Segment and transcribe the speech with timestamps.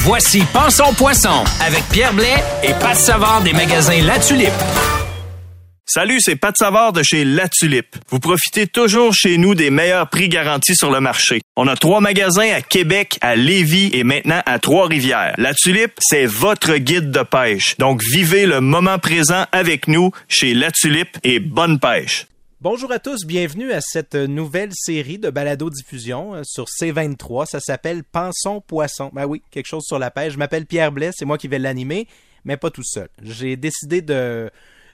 [0.00, 4.48] Voici Pensons Poisson avec Pierre Blais et Pat Savard des magasins La Tulipe.
[5.86, 7.96] Salut, c'est Pat Savard de chez La Tulipe.
[8.10, 11.40] Vous profitez toujours chez nous des meilleurs prix garantis sur le marché.
[11.56, 15.34] On a trois magasins à Québec, à Lévis et maintenant à Trois-Rivières.
[15.36, 17.76] La Tulipe, c'est votre guide de pêche.
[17.78, 22.26] Donc vivez le moment présent avec nous chez La Tulipe et bonne pêche.
[22.60, 27.46] Bonjour à tous, bienvenue à cette nouvelle série de balado-diffusion euh, sur C23.
[27.46, 29.12] Ça s'appelle Pensons Poisson.
[29.12, 30.32] Ben oui, quelque chose sur la pêche.
[30.32, 32.08] Je m'appelle Pierre Blais, c'est moi qui vais l'animer,
[32.44, 33.10] mais pas tout seul.
[33.22, 34.50] J'ai décidé de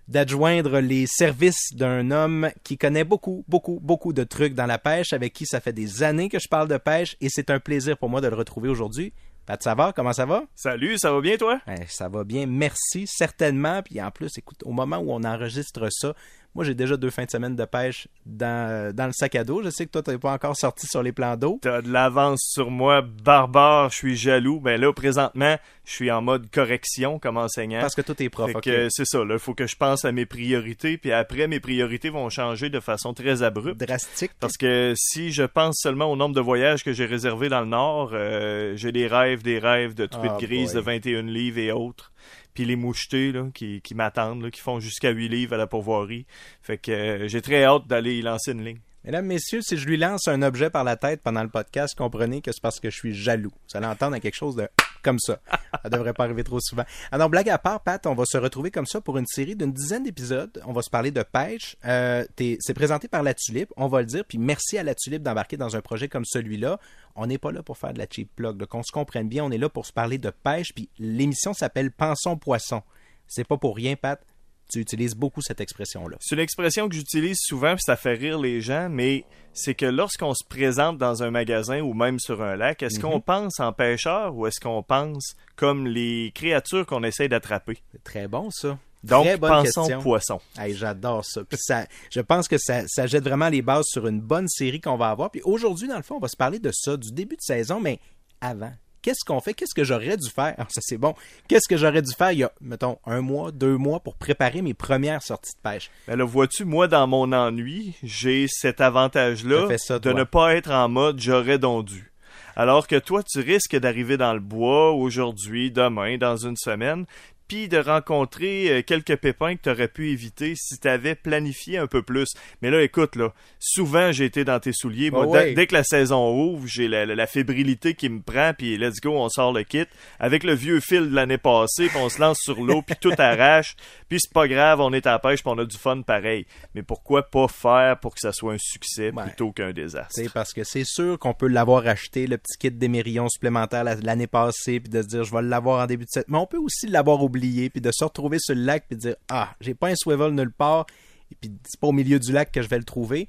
[0.08, 5.14] d'adjoindre les services d'un homme qui connaît beaucoup, beaucoup, beaucoup de trucs dans la pêche,
[5.14, 7.96] avec qui ça fait des années que je parle de pêche, et c'est un plaisir
[7.96, 9.14] pour moi de le retrouver aujourd'hui.
[9.46, 10.44] Pat Savard, comment ça va?
[10.54, 11.60] Salut, ça va bien toi?
[11.66, 13.82] Ben, ça va bien, merci, certainement.
[13.82, 16.14] Puis en plus, écoute, au moment où on enregistre ça,
[16.54, 19.62] moi j'ai déjà deux fins de semaine de pêche dans, dans le sac à dos.
[19.62, 21.58] Je sais que toi, tu n'es pas encore sorti sur les plans d'eau.
[21.62, 24.60] T'as de l'avance sur moi, barbare, je suis jaloux.
[24.60, 27.80] Ben là, présentement, je suis en mode correction comme enseignant.
[27.80, 28.50] Parce que toi, t'es prof.
[28.50, 28.62] Fait ok.
[28.62, 31.60] que c'est ça, là, il faut que je pense à mes priorités, puis après, mes
[31.60, 33.80] priorités vont changer de façon très abrupte.
[33.80, 34.32] Drastique.
[34.38, 37.66] Parce que si je pense seulement au nombre de voyages que j'ai réservés dans le
[37.66, 41.72] Nord, euh, j'ai des rêves, des rêves de truites Ah, grises de 21 livres et
[41.72, 42.12] autres.
[42.54, 46.26] Puis les mouchetés là, qui, qui m'attendent, qui font jusqu'à 8 livres à la pourvoirie.
[46.62, 48.80] Fait que euh, j'ai très hâte d'aller lancer une ligne.
[49.04, 52.40] Mesdames, messieurs, si je lui lance un objet par la tête pendant le podcast, comprenez
[52.40, 53.50] que c'est parce que je suis jaloux.
[53.50, 54.66] Vous allez entendre quelque chose de
[55.02, 55.40] comme ça.
[55.82, 56.84] Ça devrait pas arriver trop souvent.
[57.12, 59.74] Alors, blague à part, Pat, on va se retrouver comme ça pour une série d'une
[59.74, 60.62] dizaine d'épisodes.
[60.64, 61.76] On va se parler de pêche.
[61.84, 62.24] Euh,
[62.60, 64.24] c'est présenté par La Tulipe, on va le dire.
[64.24, 66.80] Puis merci à La Tulipe d'embarquer dans un projet comme celui-là.
[67.14, 68.64] On n'est pas là pour faire de la cheap plug.
[68.64, 70.72] Qu'on se comprenne bien, on est là pour se parler de pêche.
[70.74, 72.82] Puis l'émission s'appelle Pensons Poisson.
[73.26, 74.24] C'est pas pour rien, Pat.
[74.70, 76.16] Tu utilises beaucoup cette expression-là.
[76.20, 79.86] C'est une expression que j'utilise souvent, puis ça fait rire les gens, mais c'est que
[79.86, 83.72] lorsqu'on se présente dans un magasin ou même sur un lac, est-ce qu'on pense en
[83.72, 87.78] pêcheur ou est-ce qu'on pense comme les créatures qu'on essaie d'attraper?
[88.02, 88.78] Très bon, ça.
[89.04, 90.00] Donc, Très bonne pensons question.
[90.00, 90.40] poisson.
[90.58, 91.44] Hey, j'adore ça.
[91.44, 91.86] Puis ça.
[92.10, 95.10] Je pense que ça, ça jette vraiment les bases sur une bonne série qu'on va
[95.10, 95.30] avoir.
[95.30, 97.80] Puis aujourd'hui, dans le fond, on va se parler de ça, du début de saison,
[97.80, 98.00] mais
[98.40, 98.72] avant.
[99.04, 99.52] Qu'est-ce qu'on fait?
[99.52, 100.54] Qu'est-ce que j'aurais dû faire?
[100.56, 101.14] Alors, ça, c'est bon.
[101.46, 104.62] Qu'est-ce que j'aurais dû faire il y a, mettons, un mois, deux mois pour préparer
[104.62, 105.90] mes premières sorties de pêche?
[106.08, 110.14] Mais là, vois-tu, moi, dans mon ennui, j'ai cet avantage-là de toi.
[110.14, 112.14] ne pas être en mode j'aurais donc dû.
[112.56, 117.04] Alors que toi, tu risques d'arriver dans le bois aujourd'hui, demain, dans une semaine,
[117.48, 121.78] puis de rencontrer euh, quelques pépins que tu aurais pu éviter si tu avais planifié
[121.78, 122.28] un peu plus.
[122.62, 125.10] Mais là, écoute, là, souvent j'ai été dans tes souliers.
[125.10, 125.54] Moi, Ah dès- ouais.
[125.54, 129.00] dès que la saison ouvre, j'ai la, la- la fébrilité qui me prend, puis let's
[129.00, 129.84] go, on sort le kit.
[130.18, 133.12] Avec le vieux fil de l'année passée, puis on se lance sur l'eau, puis tout
[133.18, 133.76] arrache.
[134.08, 136.46] Puis c'est pas grave, on est à la pêche, puis on a du fun pareil.
[136.74, 139.24] Mais pourquoi pas faire pour que ça soit un succès Ouais.
[139.24, 140.12] plutôt qu'un désastre?
[140.12, 143.96] C'est parce que c'est sûr qu'on peut l'avoir acheté, le petit kit d'émérillon supplémentaire la-
[143.96, 146.28] l'année passée, puis de se dire je vais l'avoir en début de cette.
[146.28, 149.00] Mais on peut aussi l'avoir oublié, puis de se retrouver sur le lac, puis de
[149.00, 150.86] dire ah, j'ai pas un swivel nulle part,
[151.32, 153.28] et puis c'est pas au milieu du lac que je vais le trouver.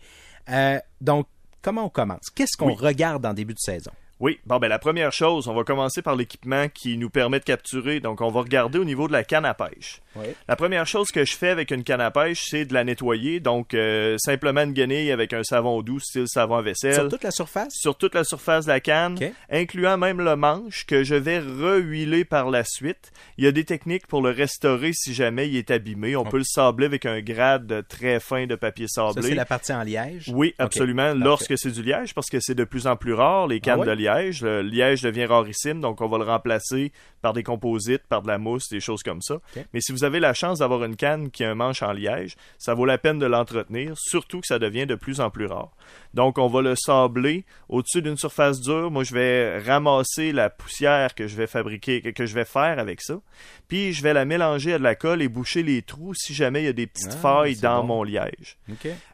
[0.49, 1.27] Euh, donc,
[1.61, 2.29] comment on commence?
[2.33, 2.75] Qu'est-ce qu'on Oui.
[2.77, 3.91] regarde en début de saison?
[4.21, 7.43] Oui, bon ben la première chose, on va commencer par l'équipement qui nous permet de
[7.43, 7.99] capturer.
[7.99, 10.01] Donc on va regarder au niveau de la canne à pêche.
[10.15, 10.27] Oui.
[10.47, 13.41] La première chose que je fais avec une canne à pêche, c'est de la nettoyer.
[13.41, 16.93] Donc euh, simplement une guenille avec un savon doux, style savon à vaisselle.
[16.93, 17.73] Sur toute la surface?
[17.75, 19.17] sur toute la surface de la canne,
[19.51, 23.11] incluant même le manche que je vais rehuiler par la suite.
[23.37, 26.15] Il y a des techniques pour le restaurer si jamais il est abîmé.
[26.15, 29.29] On peut le sabler avec un grade très fin de papier Ça, sablé.
[29.29, 30.29] c'est la partie en liège?
[30.33, 31.13] Oui, absolument.
[31.13, 33.79] Lorsque c'est du liège, parce que c'est de plus en plus rare, les cannes Ah
[33.81, 33.85] ouais?
[33.87, 34.04] de liège.
[34.05, 38.37] Le liège devient rarissime, donc on va le remplacer par des composites, par de la
[38.37, 39.37] mousse, des choses comme ça.
[39.73, 42.35] Mais si vous avez la chance d'avoir une canne qui a un manche en liège,
[42.59, 45.71] ça vaut la peine de l'entretenir, surtout que ça devient de plus en plus rare.
[46.13, 48.91] Donc on va le sabler au-dessus d'une surface dure.
[48.91, 53.01] Moi, je vais ramasser la poussière que je vais fabriquer, que, je vais faire avec
[53.01, 53.19] ça.
[53.67, 56.61] Puis je vais la mélanger à de la colle et boucher les trous si jamais
[56.61, 57.87] il y a des petites Ah, failles dans bon.
[57.87, 58.57] mon liège.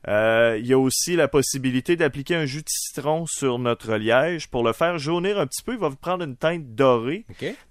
[0.08, 4.48] Euh, il y a aussi la possibilité d'appliquer un jus de citron sur notre liège
[4.50, 7.26] pour le faire jaunir un petit peu, il va vous prendre une teinte dorée.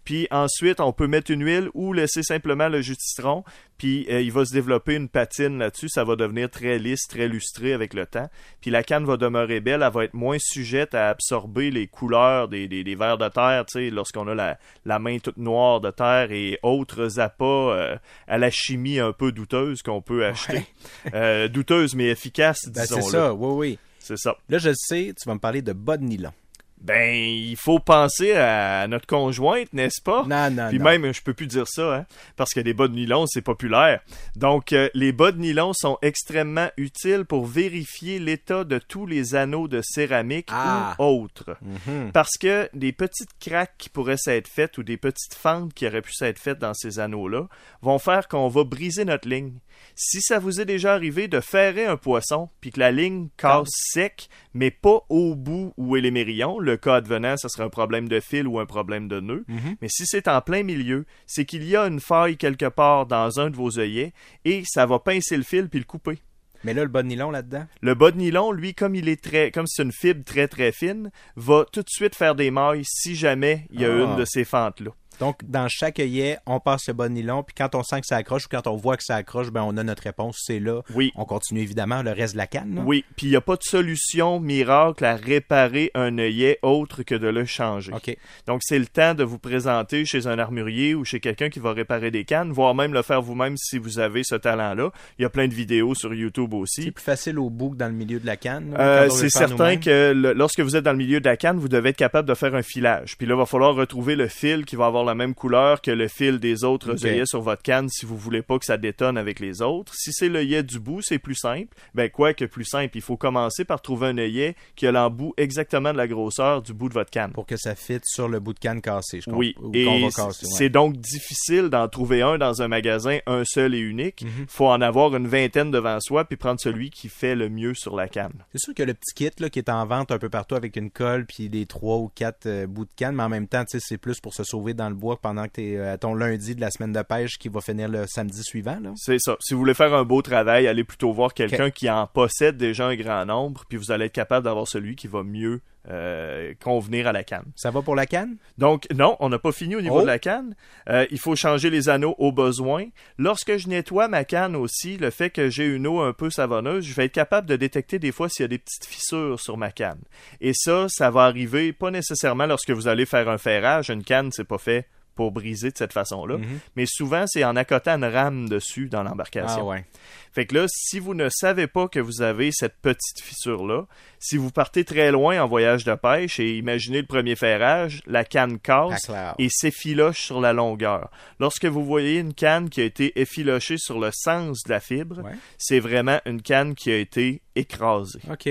[0.05, 3.43] Puis ensuite, on peut mettre une huile ou laisser simplement le jus de citron.
[3.79, 5.89] Puis euh, il va se développer une patine là-dessus.
[5.89, 8.29] Ça va devenir très lisse, très lustré avec le temps.
[8.61, 9.83] Puis la canne va demeurer belle.
[9.83, 13.65] Elle va être moins sujette à absorber les couleurs des, des, des vers de terre.
[13.67, 17.97] Tu sais, lorsqu'on a la, la main toute noire de terre et autres appâts euh,
[18.29, 20.67] à la chimie un peu douteuse qu'on peut acheter.
[21.15, 23.03] Euh, douteuse mais efficace, Ben, disons-le.
[23.03, 23.79] c'est ça, oui, oui.
[23.99, 24.37] C'est ça.
[24.49, 26.33] Là, je le sais, tu vas me parler de bas de nylon.
[26.81, 30.25] Ben, il faut penser à notre conjointe, n'est-ce pas?
[30.27, 30.85] Non, non, Puis non.
[30.85, 32.06] même, je peux plus dire ça, hein,
[32.37, 34.00] parce que les bas de nylon, c'est populaire.
[34.35, 39.35] Donc, euh, les bas de nylon sont extrêmement utiles pour vérifier l'état de tous les
[39.35, 40.94] anneaux de céramique Ah.
[40.99, 41.56] ou autres.
[41.61, 42.12] Mhm.
[42.12, 46.00] Parce que des petites craques qui pourraient s'être faites ou des petites fentes qui auraient
[46.03, 47.47] pu s'être faites dans ces anneaux-là
[47.83, 49.53] vont faire qu'on va briser notre ligne.
[49.94, 53.69] Si ça vous est déjà arrivé de ferrer un poisson puis que la ligne casse
[53.71, 57.69] sec, mais pas au bout où est les mérillons, le cas advenant, ça serait un
[57.71, 59.44] problème de fil ou un problème de nœud.
[59.81, 63.41] Mais si c'est en plein milieu, c'est qu'il y a une faille quelque part dans
[63.41, 64.12] un de vos œillets
[64.44, 66.19] et ça va pincer le fil puis le couper.
[66.62, 67.65] Mais là, le bas de nylon là-dedans?
[67.81, 70.73] Le bas de nylon, lui, comme il est très, comme c'est une fibre très très
[70.73, 73.97] fine, va tout de suite faire des mailles si jamais il y a Ah.
[74.05, 74.91] une de ces fentes-là.
[75.21, 78.17] Donc, dans chaque œillet, on passe le de nylon, puis quand on sent que ça
[78.17, 80.83] accroche ou quand on voit que ça accroche, ben on a notre réponse, c'est là.
[80.95, 81.13] Oui.
[81.15, 82.75] On continue évidemment le reste de la canne.
[82.75, 82.83] là.
[82.85, 87.15] Oui, puis il n'y a pas de solution miracle à réparer un œillet autre que
[87.15, 87.93] de le changer.
[87.93, 88.17] OK.
[88.47, 91.73] Donc c'est le temps de vous présenter chez un armurier ou chez quelqu'un qui va
[91.73, 94.91] réparer des cannes, voire même le faire vous-même si vous avez ce talent-là.
[95.19, 96.91] Il y a plein de vidéos sur YouTube C'est aussi.
[96.91, 98.75] plus facile au bout que dans le milieu de la canne.
[98.79, 101.69] Euh, c'est certain que le- lorsque vous êtes dans le milieu de la canne, vous
[101.69, 103.17] devez être capable de faire un filage.
[103.17, 105.91] Puis là, il va falloir retrouver le fil qui va avoir la même couleur que
[105.91, 107.05] le fil des autres Ok.
[107.05, 109.93] œillets sur votre canne si vous voulez pas que ça détonne avec les autres.
[109.95, 111.77] Si c'est l'œillet du bout, c'est plus simple.
[111.95, 115.35] Ben quoi que plus simple, il faut commencer par trouver un œillet qui a l'embout
[115.37, 117.33] exactement de la grosseur du bout de votre canne.
[117.33, 119.21] Pour que ça fitte sur le bout de canne cassé.
[119.21, 120.09] Je Oui, ou et ouais.
[120.31, 124.23] c'est donc difficile d'en trouver un dans un magasin, un seul et unique.
[124.23, 124.47] Mhm.
[124.49, 127.97] faut en avoir une vingtaine devant soi, puis prendre celui qui fait le mieux sur
[127.97, 128.33] la canne.
[128.53, 130.77] C'est sûr que le petit kit là, qui est en vente un peu partout avec
[130.77, 133.65] une colle puis des trois ou quatre euh, bouts de canne, mais en même temps,
[133.65, 135.99] tu sais, c'est plus pour se sauver dans le bois pendant que tu es à
[135.99, 138.79] ton lundi de la semaine de pêche qui va finir le samedi suivant.
[138.97, 139.37] C'est ça.
[139.41, 142.87] Si vous voulez faire un beau travail, allez plutôt voir quelqu'un qui en possède déjà
[142.87, 147.06] un grand nombre, puis vous allez être capable d'avoir celui qui va mieux euh, convenir
[147.06, 147.50] à la canne.
[147.56, 148.37] Ça va pour la canne?
[148.59, 150.03] Donc, non, on n'a pas fini au niveau Oh.
[150.03, 150.55] de la canne.
[150.88, 152.87] Euh, il faut changer les anneaux au besoin.
[153.19, 156.85] Lorsque je nettoie ma canne aussi, le fait que j'ai une eau un peu savonneuse,
[156.85, 159.56] je vais être capable de détecter des fois s'il y a des petites fissures sur
[159.56, 160.00] ma canne.
[160.41, 163.88] Et ça, ça va arriver pas nécessairement lorsque vous allez faire un ferrage.
[163.91, 164.87] Une canne, c'est pas fait
[165.21, 166.39] pour briser de cette façon-là.
[166.39, 166.61] Mhm.
[166.77, 169.61] Mais souvent, c'est en accotant une rame dessus dans l'embarcation.
[169.61, 169.85] Ah ouais.
[170.33, 173.85] Fait que là, si vous ne savez pas que vous avez cette petite fissure-là,
[174.19, 178.25] si vous partez très loin en voyage de pêche et imaginez le premier ferrage, la
[178.25, 181.11] canne casse et s'effiloche sur la longueur.
[181.39, 185.19] Lorsque vous voyez une canne qui a été effilochée sur le sens de la fibre,
[185.23, 185.33] Ouais.
[185.59, 188.21] c'est vraiment une canne qui a été écrasée.
[188.31, 188.49] OK.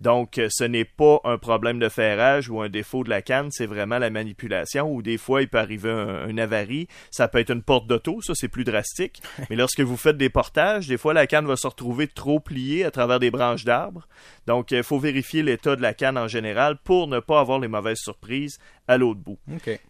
[0.00, 3.50] Donc, euh, ce n'est pas un problème de ferrage ou un défaut de la canne,
[3.50, 6.88] c'est vraiment la manipulation ou des fois, il peut arriver un, une avarie.
[7.10, 9.22] Ça peut être une porte d'auto, ça, c'est plus drastique.
[9.50, 12.84] Mais lorsque vous faites des portages, des fois, la canne va se retrouver trop pliée
[12.84, 14.08] à travers des branches d'arbres.
[14.46, 17.68] Donc, il faut vérifier l'état de la canne en général pour ne pas avoir les
[17.68, 18.58] mauvaises surprises
[18.88, 19.38] à l'autre bout.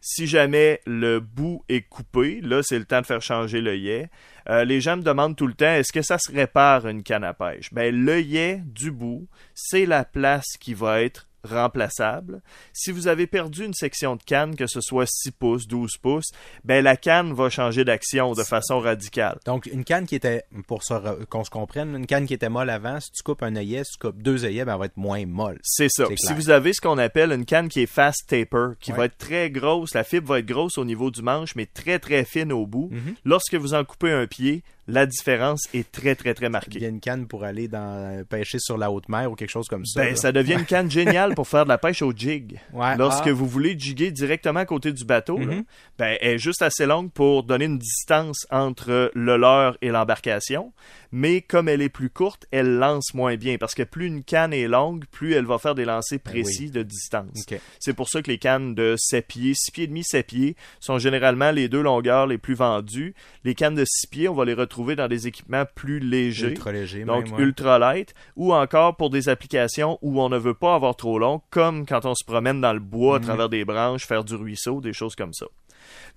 [0.01, 4.11] Si jamais le bout est coupé, là, c'est le temps de faire changer l'œillet.
[4.51, 7.23] Euh, les gens me demandent tout le temps, est-ce que ça se répare une canne
[7.23, 7.73] à pêche?
[7.73, 12.41] Ben, l'œillet du bout, c'est la place qui va être remplaçable.
[12.73, 16.31] Si vous avez perdu une section de canne, que ce soit 6 pouces, 12 pouces,
[16.65, 19.39] ben la canne va changer d'action de façon radicale.
[19.47, 20.81] Donc, une canne qui était, pour
[21.29, 23.93] qu'on se comprenne, une canne qui était molle avant, si tu coupes un œillet, si
[23.93, 25.59] tu coupes deux œillets, ben, elle va être moins molle.
[25.63, 26.07] C'est ça.
[26.17, 28.99] Si vous avez ce qu'on appelle une canne qui est fast taper, qui Ouais.
[28.99, 31.99] va être très grosse, la fibre va être grosse au niveau du manche, mais très
[31.99, 32.89] très fine au bout.
[32.91, 33.15] Mhm.
[33.25, 36.85] Lorsque vous en coupez un pied, la différence est très très très Il y marquée.
[36.85, 39.87] a une canne pour aller dans, pêcher sur la haute mer ou quelque chose comme
[39.87, 40.01] ça.
[40.01, 40.17] Ben, là.
[40.17, 42.61] ça devient une canne géniale pour faire de la pêche au jig.
[42.73, 42.97] Ouais.
[42.97, 43.33] Lorsque Ah.
[43.33, 45.65] vous voulez jiguer directement à côté du bateau, là, Mhm.
[45.99, 50.73] ben, elle est juste assez longue pour donner une distance entre le leurre et l'embarcation.
[51.13, 54.53] Mais comme elle est plus courte, elle lance moins bien parce que plus une canne
[54.53, 56.43] est longue, plus elle va faire des lancers Ben oui.
[56.43, 57.45] précis de distance.
[57.81, 60.57] C'est pour ça que les cannes de 7 pieds, 6 pieds et demi, 7 pieds
[60.79, 63.15] sont généralement les deux longueurs les plus vendues.
[63.45, 66.51] Les cannes de 6 pieds, on va les retrouver dans des équipements plus légers.
[66.51, 67.43] Ultra léger, Donc même, ouais.
[67.43, 71.43] ultra light ou encore pour des applications où on ne veut pas avoir trop long
[71.51, 73.25] comme quand on se promène dans le bois à Mhm.
[73.25, 75.47] travers des branches, faire du ruisseau, des choses comme ça.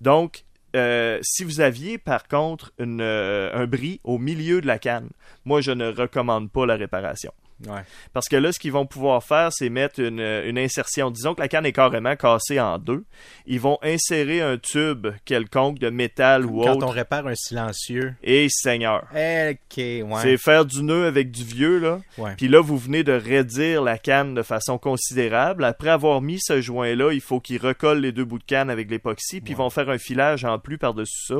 [0.00, 0.44] Donc
[0.74, 5.08] euh, si vous aviez par contre euh, un bris au milieu de la canne,
[5.44, 7.32] moi je ne recommande pas la réparation.
[7.66, 7.82] Ouais.
[8.12, 11.10] Parce que là, ce qu'ils vont pouvoir faire, c'est mettre une, une insertion.
[11.10, 13.04] Disons que la canne est carrément cassée en deux.
[13.46, 16.86] Ils vont insérer un tube quelconque de métal ou Quand autre.
[16.86, 18.14] on répare un silencieux.
[18.22, 19.04] Et Seigneur.
[19.12, 20.04] Ok, ouais.
[20.20, 22.00] C'est faire du nœud avec du vieux, là.
[22.18, 22.34] Ouais.
[22.36, 25.64] Puis là, vous venez de raidir la canne de façon considérable.
[25.64, 28.90] Après avoir mis ce joint-là, il faut qu'ils recollent les deux bouts de canne avec
[28.90, 31.36] l'époxy, puis ils vont faire un filage en plus par-dessus ça.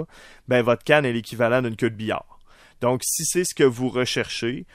[0.48, 2.38] Ben, votre canne est l'équivalent d'une queue de billard.
[2.80, 4.66] Donc, si c'est ce que vous recherchez,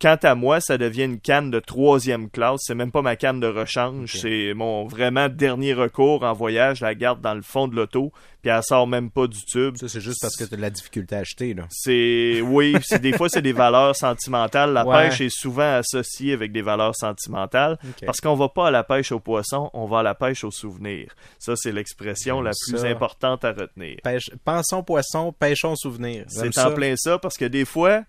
[0.00, 2.60] quant à moi, ça devient une canne de troisième classe.
[2.64, 4.12] C'est même pas ma canne de rechange.
[4.20, 6.78] C'est mon vraiment dernier recours en voyage.
[6.78, 8.12] Je la garde dans le fond de l'auto,
[8.42, 9.76] puis elle sort même pas du tube.
[9.76, 11.64] Ça, c'est juste parce que tu as de la difficulté à acheter, là.
[11.70, 14.72] C'est oui, c'est des fois c'est des valeurs sentimentales.
[14.72, 15.08] La Ouais.
[15.08, 19.12] pêche est souvent associée avec des valeurs sentimentales parce qu'on va pas à la pêche
[19.12, 21.14] au poisson, on va à la pêche au souvenir.
[21.38, 23.96] Ça c'est l'expression la plus importante à retenir.
[24.02, 24.30] Pêche...
[24.44, 26.24] Pensons poisson, pêchons souvenir.
[26.28, 28.02] C'est en plein ça parce que des fois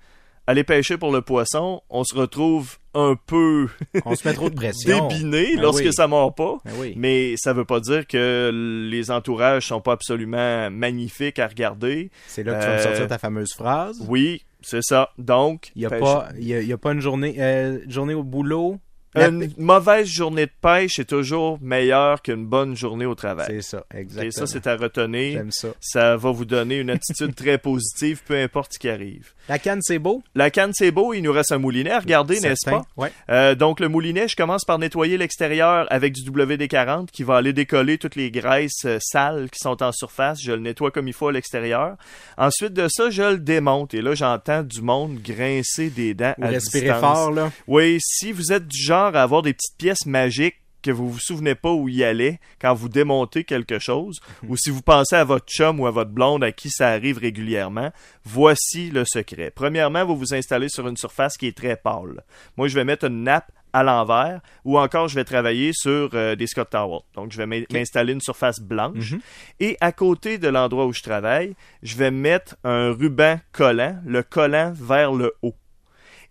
[0.49, 3.67] aller pêcher pour le poisson, on se retrouve un peu
[4.05, 5.07] On se met trop de pression.
[5.07, 5.93] débiné Ben lorsque oui.
[5.93, 6.57] ça mord pas.
[6.65, 6.93] Ben oui.
[6.97, 12.09] Mais ça veut pas dire que les entourages sont pas absolument magnifiques à regarder.
[12.27, 14.03] C'est là que tu vas me Euh, sortir ta fameuse phrase.
[14.07, 15.11] Oui, c'est ça.
[15.19, 17.79] Donc, Il n'y a, pêche- pas- y a, il y a pas une journée, euh,
[17.87, 18.77] journée au boulot.
[19.15, 23.47] Une mauvaise journée de pêche est toujours meilleure qu'une bonne journée au travail.
[23.49, 24.27] C'est ça, exactement.
[24.27, 25.33] Et ça, c'est à retenir.
[25.33, 25.69] J'aime ça.
[25.79, 29.33] Ça va vous donner une attitude très positive, peu importe ce qui arrive.
[29.49, 30.21] La canne, c'est beau.
[30.35, 31.11] La canne, c'est beau.
[31.13, 32.83] Il nous reste un moulinet à regarder, n'est-ce pas?
[32.97, 33.11] Ouais.
[33.29, 37.51] Euh, donc, le moulinet, je commence par nettoyer l'extérieur avec du WD-40 qui va aller
[37.51, 40.39] décoller toutes les graisses euh, sales qui sont en surface.
[40.39, 41.95] Je le nettoie comme il faut à l'extérieur.
[42.37, 43.95] Ensuite de ça, je le démonte.
[43.95, 47.01] Et là, j'entends du monde grincer des dents Ou à respirer distance.
[47.01, 47.51] fort, là.
[47.67, 51.19] Oui, si vous êtes du genre à avoir des petites pièces magiques que vous vous
[51.19, 55.23] souvenez pas où il allait quand vous démontez quelque chose, ou si vous pensez à
[55.23, 57.91] votre chum ou à votre blonde à qui ça arrive régulièrement,
[58.23, 59.51] voici le secret.
[59.53, 62.23] Premièrement, vous vous installez sur une surface qui est très pâle.
[62.57, 66.35] Moi, je vais mettre une nappe à l'envers, ou encore je vais travailler sur euh,
[66.35, 67.01] des Scott Towels.
[67.13, 69.13] Donc, je vais m'in- m'installer une surface blanche.
[69.59, 74.23] Et à côté de l'endroit où je travaille, je vais mettre un ruban collant, le
[74.23, 75.53] collant vers le haut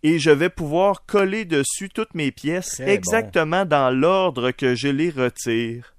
[0.02, 4.88] et je vais pouvoir coller dessus toutes mes pièces Très exactement dans l'ordre que je
[4.88, 5.94] les retire.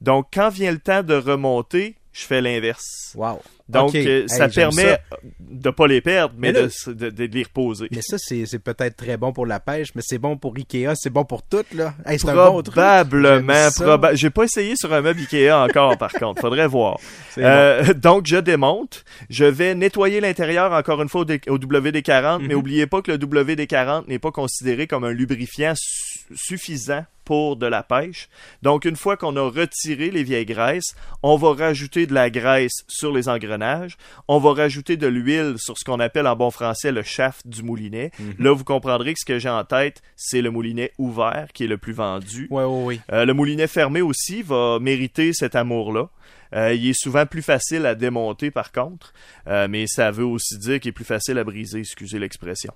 [0.00, 3.12] Donc, quand vient le temps de remonter, je fais l'inverse.
[3.14, 3.40] Wow.
[3.68, 4.98] Donc, euh, ça permet ça.
[5.40, 7.88] de pas les perdre, mais, Mais là- de, s- de- de les reposer.
[7.90, 11.08] Mais ça, c'est peut-être très bon pour la pêche, mais c'est bon pour Ikea, c'est
[11.10, 11.94] bon pour tout, là.
[12.04, 12.62] Hey, bon.
[12.62, 13.70] Probablement.
[13.70, 13.84] Ça.
[13.84, 16.40] proba- J'ai pas essayé sur un meuble Ikea encore, par contre.
[16.40, 16.98] Faudrait voir.
[17.38, 19.04] Euh, donc, je démonte.
[19.30, 22.46] Je vais nettoyer l'intérieur encore une fois au, D- au WD-40, Mhm.
[22.46, 27.56] mais oubliez pas que le WD-40 n'est pas considéré comme un lubrifiant su- suffisant pour
[27.56, 28.28] de la pêche.
[28.60, 32.84] Donc, une fois qu'on a retiré les vieilles graisses, on va rajouter de la graisse
[32.88, 33.96] sur les engrenages.
[34.28, 37.62] On va rajouter de l'huile sur ce qu'on appelle en bon français le shaft du
[37.62, 38.10] moulinet.
[38.18, 38.34] Mhm.
[38.38, 41.68] Là, vous comprendrez que ce que j'ai en tête, c'est le moulinet ouvert qui est
[41.68, 42.48] le plus vendu.
[42.50, 43.00] Ouais, ouais, ouais.
[43.10, 46.10] Euh, le moulinet fermé aussi va mériter cet amour-là.
[46.54, 49.12] Euh, il est souvent plus facile à démonter par contre,
[49.48, 52.72] Euh, mais ça veut aussi dire qu'il est plus facile à briser, excusez l'expression.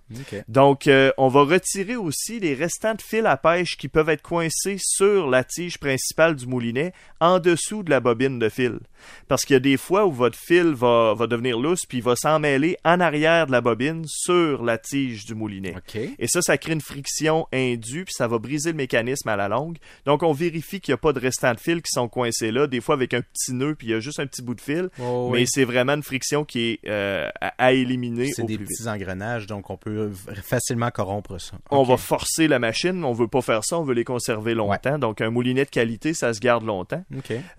[0.48, 4.22] Donc, euh, on va retirer aussi les restants de fil à pêche qui peuvent être
[4.22, 8.80] coincés sur la tige principale du moulinet en dessous de la bobine de fil.
[9.28, 12.04] Parce qu'il y a des fois où votre fil va, va devenir lousse puis il
[12.04, 15.74] va s'emmêler en arrière de la bobine sur la tige du moulinet.
[16.18, 19.48] Et ça, ça crée une friction indue, puis ça va briser le mécanisme à la
[19.48, 19.76] longue.
[20.04, 22.66] Donc, on vérifie qu'il n'y a pas de restants de fil qui sont coincés là,
[22.66, 24.60] des fois avec un petit nœud, puis il y a juste un petit bout de
[24.60, 24.88] fil.
[24.98, 28.64] Ouais, mais c'est vraiment une friction qui est euh, à, à éliminer C'est des plus
[28.66, 28.76] vite.
[28.78, 30.10] petits engrenages, donc on peut
[30.42, 31.52] facilement corrompre ça.
[31.70, 34.98] On va forcer la machine, on veut pas faire ça, on veut les conserver longtemps.
[34.98, 37.04] Donc, un moulinet de qualité, ça se garde longtemps.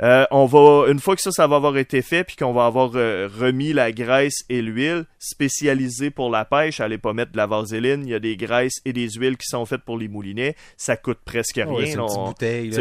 [0.03, 2.65] Euh, on va, une fois que ça, ça va avoir été fait, puis qu'on va
[2.65, 7.37] avoir euh, remis la graisse et l'huile spécialisée pour la pêche, allez pas mettre de
[7.37, 10.07] la vaseline, il y a des graisses et des huiles qui sont faites pour les
[10.07, 11.67] moulinets, ça coûte presque rien.
[11.67, 11.85] Ouais,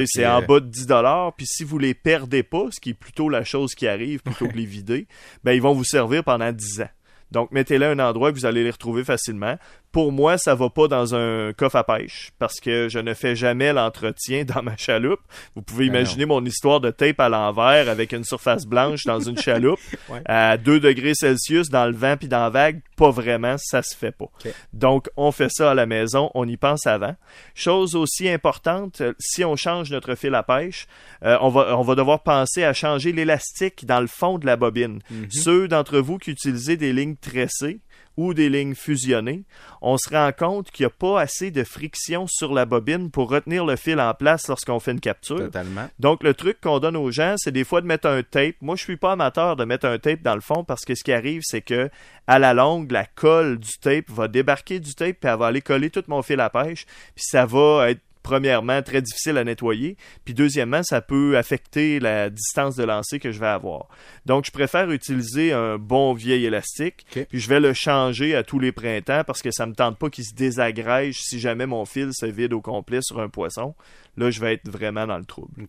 [0.07, 2.95] c'est en bas de 10 dollars, puis si vous les perdez pas, ce qui est
[2.95, 5.07] plutôt la chose qui arrive plutôt que les vider,
[5.45, 6.89] ben ils vont vous servir pendant 10 ans.
[7.33, 9.57] Donc mettez-les à un endroit que vous allez les retrouver facilement.
[9.93, 13.35] Pour moi, ça va pas dans un coffre à pêche parce que je ne fais
[13.35, 15.21] jamais l'entretien dans ma chaloupe.
[15.55, 19.21] Vous pouvez Ben imaginer mon histoire de tape à l'envers avec une surface blanche dans
[19.21, 20.21] une chaloupe Ouais.
[20.27, 22.81] à 2 degrés Celsius dans le vent puis dans la vague.
[22.97, 24.27] Pas vraiment, ça se fait pas.
[24.73, 27.15] Donc, on fait ça à la maison, on y pense avant.
[27.55, 30.87] Chose aussi importante, euh, si on change notre fil à pêche,
[31.25, 34.57] euh, on, va, on va devoir penser à changer l'élastique dans le fond de la
[34.57, 35.01] bobine.
[35.11, 35.27] Mhm.
[35.31, 37.81] Ceux d'entre vous qui utilisez des lignes tressées
[38.17, 39.45] ou des lignes fusionnées,
[39.83, 43.31] on se rend compte qu'il n'y a pas assez de friction sur la bobine pour
[43.31, 45.37] retenir le fil en place lorsqu'on fait une capture.
[45.37, 45.89] Totalement.
[45.99, 48.57] Donc, le truc qu'on donne aux gens, c'est des fois de mettre un tape.
[48.63, 51.05] Moi, je suis pas amateur de mettre un tape dans le fond parce que ce
[51.05, 51.91] qui arrive, c'est que
[52.27, 55.63] à la longue, la colle du tape va débarquer du tape puis elle va aller
[55.63, 56.87] coller tout mon fil à pêche.
[57.15, 59.97] Puis ça va être premièrement, très difficile à nettoyer.
[60.25, 63.87] Puis deuxièmement, ça peut affecter la distance de lancer que je vais avoir.
[64.25, 67.07] Donc, je préfère utiliser un bon vieil élastique.
[67.29, 70.11] Puis je vais le changer à tous les printemps parce que ça me tente pas
[70.11, 73.77] qu'il se désagrège si jamais mon fil se vide au complet sur un poisson.
[74.17, 75.65] Là, je vais être vraiment dans le trouble.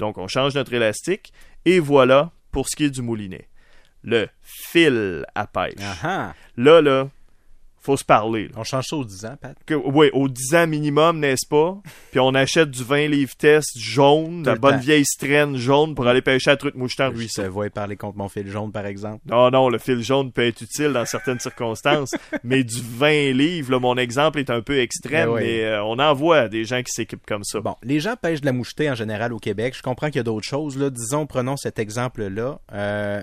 [0.00, 1.32] Donc, on change notre élastique.
[1.64, 3.46] Et voilà pour ce qui est du moulinet.
[4.02, 5.74] Le fil à pêche.
[5.80, 6.34] Ah ah.
[6.56, 7.08] Là, là,
[7.82, 8.44] faut se parler.
[8.48, 8.54] là.
[8.56, 9.56] On change ça aux 10 ans, Pat.
[9.64, 11.78] Que- oui, au 10 ans minimum, n'est-ce pas?
[12.10, 14.78] Puis on achète du 20 livres test jaune, de la bonne temps.
[14.80, 17.42] vieille straine jaune pour aller pêcher à truite mouchetant Je ruisseau.
[17.42, 19.20] te vois parler contre mon fil jaune, par exemple.
[19.26, 22.10] Non, non, le fil jaune peut être utile dans certaines circonstances,
[22.44, 25.98] mais du 20 livres, là, mon exemple est un peu extrême, Ben mais euh, on
[25.98, 27.60] en voit des gens qui s'équipent comme ça.
[27.60, 29.74] Bon, les gens pêchent de la mouchetée en général au Québec.
[29.76, 30.76] Je comprends qu'il y a d'autres choses.
[30.76, 30.90] Là.
[30.90, 32.60] Disons, prenons cet exemple-là.
[32.72, 33.22] Euh,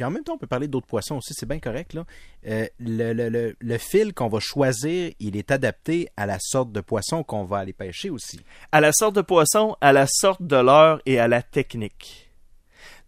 [0.00, 1.92] Puis en même temps, on peut parler d'autres poissons aussi, c'est bien correct.
[1.92, 2.06] Là.
[2.46, 6.72] Euh, le, le- le- le fil qu'on va choisir, il est adapté à la sorte
[6.72, 8.40] de poisson qu'on va aller pêcher aussi.
[8.72, 12.29] à la sorte de poisson, à la sorte de leurre et à la technique.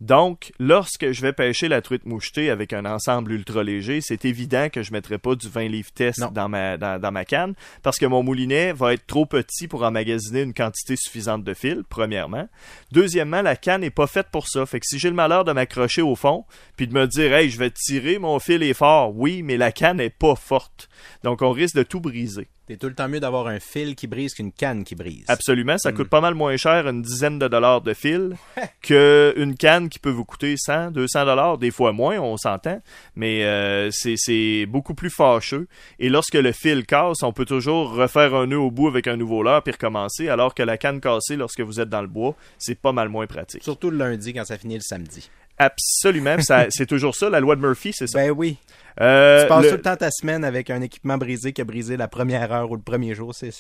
[0.03, 4.69] Donc, lorsque je vais pêcher la truite mouchetée avec un ensemble ultra léger, c'est évident
[4.69, 6.33] que je ne mettrai pas du 20 livres test Non.
[6.33, 7.55] dans ma, dans, dans ma canne
[7.85, 11.85] parce que mon moulinet va être trop petit pour emmagasiner une quantité suffisante de fil,
[11.89, 12.49] premièrement.
[12.91, 14.67] Deuxièmement, la canne n'est pas faite pour ça.
[14.67, 17.49] Fait que si j'ai le malheur de m'accrocher au fond puis de me dire, hey,
[17.49, 19.15] je vais tirer, mon fil est fort.
[19.15, 20.89] Oui, mais la canne n'est pas forte.
[21.23, 22.49] Donc, on risque de tout briser.
[22.69, 25.25] C'est tout le temps mieux d'avoir un fil qui brise qu'une canne qui brise.
[25.27, 28.37] Absolument, ça coûte pas mal moins cher une dizaine de dollars de fil
[28.83, 32.81] que une canne qui peut vous coûter 100, 200 dollars, des fois moins, on s'entend,
[33.17, 35.67] mais euh, c'est beaucoup plus fâcheux.
[35.99, 39.17] Et lorsque le fil casse, on peut toujours refaire un nœud au bout avec un
[39.17, 42.37] nouveau leurre puis recommencer, alors que la canne cassée lorsque vous êtes dans le bois,
[42.59, 43.65] c'est pas mal moins pratique.
[43.65, 45.29] Surtout le lundi quand ça finit le samedi.
[45.59, 46.37] Absolument,
[46.71, 48.19] c'est toujours ça, la loi de Murphy, c'est ça?
[48.19, 48.57] Ben oui.
[49.01, 51.65] Euh, tu passes le- tout le temps ta semaine avec un équipement brisé qui a
[51.65, 53.35] brisé la première heure ou le premier jour.
[53.35, 53.51] C'est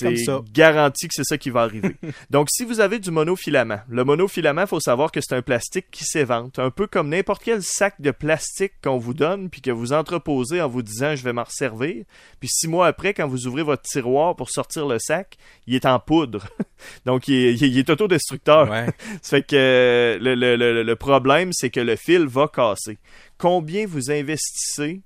[0.00, 0.40] comme ça.
[0.52, 1.96] garanti que c'est ça qui va arriver.
[2.30, 5.86] Donc, si vous avez du monofilament, le monofilament, il faut savoir que c'est un plastique
[5.90, 9.70] qui s'évente, un peu comme n'importe quel sac de plastique qu'on vous donne, puis que
[9.70, 12.04] vous entreposez en vous disant je vais m'en resservir.
[12.40, 15.86] Puis six mois après, quand vous ouvrez votre tiroir pour sortir le sac, il est
[15.86, 16.46] en poudre.
[17.06, 18.70] Donc, il est, il est autodestructeur.
[18.70, 18.86] Ouais.
[19.22, 22.98] Ça fait que euh, le, le- le- le problème, c'est que le fil va casser.
[23.38, 25.00] Combien vous investissez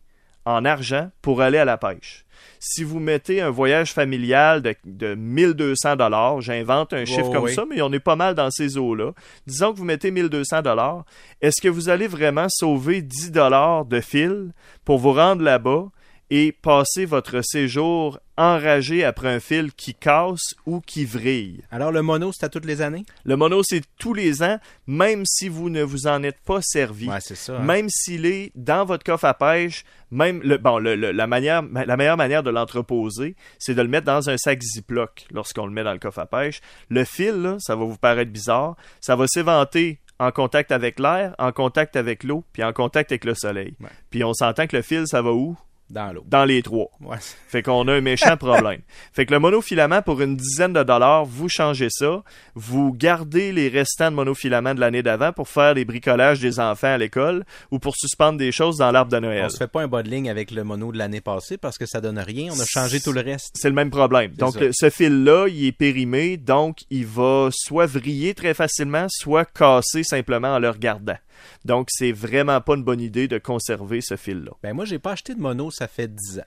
[0.45, 2.25] en argent pour aller à la pêche?
[2.59, 7.45] Si vous mettez un voyage familial de, de 1200 dollars, j'invente un chiffre Oh, comme
[7.45, 7.55] oui.
[7.55, 9.13] ça, mais on est pas mal dans ces eaux-là.
[9.47, 11.05] Disons que vous mettez 1200 dollars,
[11.41, 14.53] est-ce que vous allez vraiment sauver 10 dollars de fil
[14.85, 15.87] pour vous rendre là-bas
[16.31, 21.63] et passer votre séjour enragé après un fil qui casse ou qui vrille?
[21.71, 23.05] Alors, le mono, c'est à toutes les années?
[23.25, 27.09] Le mono, c'est tous les ans, même si vous ne vous en êtes pas servi.
[27.09, 27.57] Ouais, c'est ça.
[27.57, 27.63] hein.
[27.65, 31.63] Même s'il est dans votre coffre à pêche, même le, bon, le- le- la, manière,
[31.63, 35.73] la meilleure manière de l'entreposer, c'est de le mettre dans un sac Ziploc lorsqu'on le
[35.73, 36.61] met dans le coffre à pêche.
[36.89, 41.35] Le fil, là, ça va vous paraître bizarre, ça va s'éventer en contact avec l'air,
[41.39, 43.75] en contact avec l'eau, puis en contact avec le soleil.
[43.81, 43.89] Ouais.
[44.11, 45.57] Puis on s'entend que le fil, ça va où?
[45.93, 46.25] Dans l'eau.
[46.27, 46.89] Dans les trois.
[47.03, 47.19] Ouais.
[47.49, 48.81] Fait qu'on a un méchant problème.
[49.13, 52.23] Fait que le monofilament, pour une dizaine de dollars, vous changez ça.
[52.55, 56.95] Vous gardez les restants de monofilament de l'année d'avant pour faire les bricolages des enfants
[56.95, 59.45] à l'école ou pour suspendre des choses dans l'arbre de Noël.
[59.45, 61.77] On se fait pas un bas de ligne avec le mono de l'année passée parce
[61.77, 62.51] que ça donne rien.
[62.57, 63.55] On a changé tout le reste.
[63.59, 64.33] C'est le même problème.
[64.33, 69.45] Donc, le- ce fil-là, il est périmé, donc il va soit vriller très facilement, soit
[69.45, 71.17] casser simplement en le regardant.
[71.65, 74.53] Donc, c'est vraiment pas une bonne idée de conserver ce fil-là.
[74.63, 76.47] Ben moi, j'ai pas acheté de mono, ça fait 10 ans.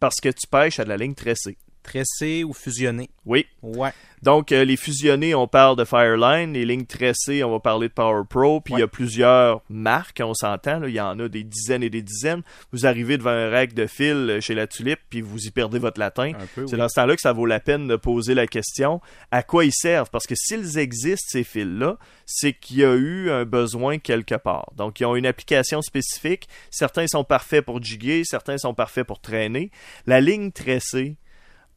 [0.00, 1.56] Parce que tu pêches à de la ligne tressée.
[1.82, 3.10] Tressé ou fusionné.
[3.24, 3.46] Oui.
[3.62, 3.90] Ouais.
[4.22, 6.52] Donc, euh, les fusionnés, on parle de Fireline.
[6.52, 8.60] Les lignes tressées, on va parler de Power Pro.
[8.60, 10.78] Puis, il y a plusieurs marques, on s'entend.
[10.78, 10.88] là.
[10.88, 12.42] Il y en a des dizaines et des dizaines.
[12.72, 15.78] Vous arrivez devant un rack de fil euh, chez la Tulipe, puis vous y perdez
[15.80, 16.32] votre latin.
[16.54, 16.78] Peu, C'est oui.
[16.78, 19.00] dans ce temps-là que ça vaut la peine de poser la question
[19.32, 20.10] à quoi ils servent?
[20.10, 24.70] Parce que s'ils existent, ces fils-là, c'est qu'il y a eu un besoin quelque part.
[24.76, 26.48] Donc, ils ont une application spécifique.
[26.70, 29.70] Certains sont parfaits pour jiguer, certains sont parfaits pour traîner.
[30.06, 31.16] La ligne tressée,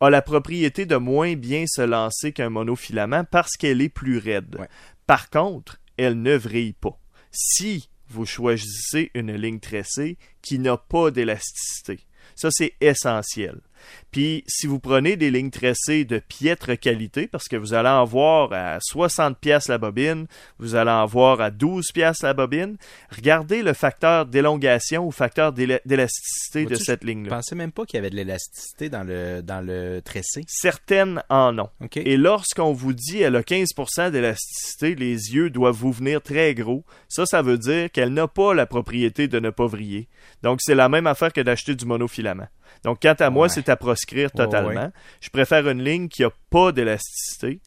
[0.05, 4.55] a la propriété de moins bien se lancer qu'un monofilament parce qu'elle est plus raide.
[4.59, 4.69] Ouais.
[5.07, 6.99] Par contre, elle ne vrille pas.
[7.31, 11.99] Si vous choisissez une ligne tressée qui n'a pas d'élasticité,
[12.35, 13.61] ça c'est essentiel.
[14.11, 18.05] Puis si vous prenez des lignes tressées de piètre qualité, parce que vous allez en
[18.05, 20.27] voir à 60 pièces la bobine,
[20.59, 22.77] vous allez en voir à 12 pièces la bobine,
[23.15, 27.35] regardez le facteur d'élongation ou facteur d'éla- d'élasticité de cette Je ligne-là.
[27.35, 30.43] pensais même pas qu'il y avait de l'élasticité dans le, dans le tressé.
[30.47, 31.69] Certaines en ont.
[31.95, 36.83] Et lorsqu'on vous dit elle a 15% d'élasticité, les yeux doivent vous venir très gros.
[37.09, 40.07] Ça, ça veut dire qu'elle n'a pas la propriété de ne pas vriller.
[40.43, 42.47] Donc, c'est la même affaire que d'acheter du monofilament.
[42.85, 43.49] Donc, quant à moi, Ouais.
[43.49, 44.69] c'est à proscrire totalement.
[44.83, 44.89] ouais.
[45.19, 47.59] Je préfère une ligne qui a pas d'élasticité.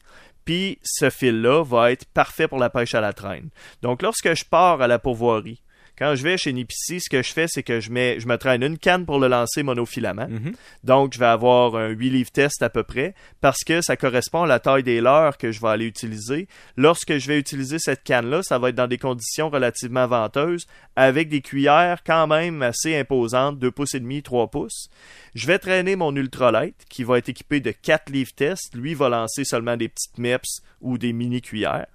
[0.45, 3.49] Puis, ce fil-là va être parfait pour la pêche à la traîne.
[3.83, 5.61] Donc, lorsque je pars à la pourvoirie,
[5.99, 8.37] quand je vais chez Nipici, ce que je fais, c'est que je mets, je me
[8.37, 10.29] traîne une canne pour le lancer monofilament.
[10.29, 10.53] Mhm.
[10.85, 14.43] Donc, je vais avoir un 8 livres test à peu près parce que ça correspond
[14.43, 16.47] à la taille des leurres que je vais aller utiliser.
[16.77, 21.27] Lorsque je vais utiliser cette canne-là, ça va être dans des conditions relativement venteuses avec
[21.27, 24.89] des cuillères quand même assez imposantes, 2 pouces et demi, 3 pouces.
[25.35, 28.73] Je vais traîner mon ultralight qui va être équipé de 4 livres test.
[28.73, 31.87] Lui va lancer seulement des petites MEPS ou des mini cuillères.